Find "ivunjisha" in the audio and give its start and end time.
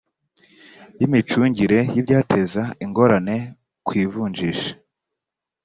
4.03-4.71